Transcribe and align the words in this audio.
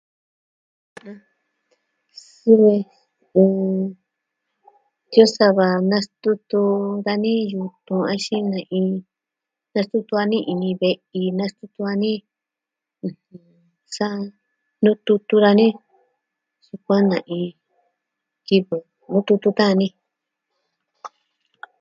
Suvi 2.33 2.77
mmm 3.37 3.83
iyo 5.13 5.25
sava 5.35 5.67
nastutu 5.91 6.61
dani 7.05 7.33
yutun 7.53 8.01
axin 8.13 8.43
ne'i, 8.53 8.81
nastutu 9.73 10.11
dani 10.19 10.37
ini 10.51 10.69
ve'in 10.81 11.33
nastutu 11.39 11.79
dani 11.87 12.11
este... 13.07 13.35
saa 13.95 14.19
nututu 14.83 15.35
dani 15.45 15.67
sukuan 16.65 17.03
na 17.11 17.17
iin 17.37 17.55
kivɨ 18.45 18.77
nututu 19.11 19.49
ka'an 19.57 19.69
dani 19.79 19.87